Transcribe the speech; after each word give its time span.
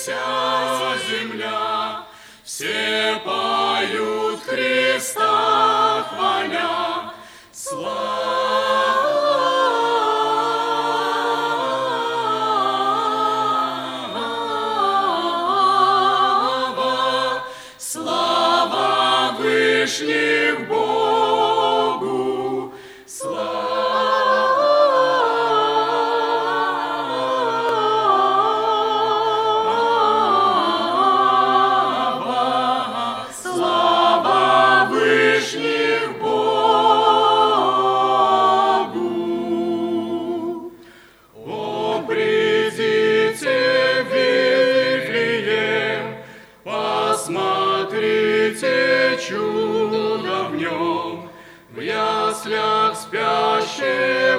вся 0.00 0.96
земля, 1.10 2.06
все 2.42 3.20
поют 3.22 4.40
Христа 4.46 6.06
хваля. 6.08 7.12
Слава, 7.52 8.32
слава 17.78 19.36
Вышних 19.38 20.66
Бог. 20.66 20.89
в 51.74 51.80
яслях 51.80 52.96
спящих. 52.96 54.29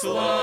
Слава! 0.00 0.39